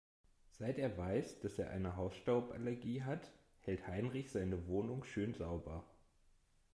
[0.57, 5.83] Seit er weiß, dass er eine Hausstauballergie hat, hält Heinrich seine Wohnung schön sauber.